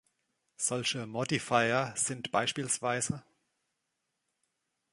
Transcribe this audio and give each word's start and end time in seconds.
Solche 0.57 1.05
"Modifier" 1.05 1.93
sind 1.95 2.31
bspw. 2.31 3.19